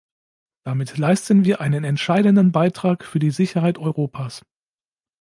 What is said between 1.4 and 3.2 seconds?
wir einen entscheidenden Beitrag für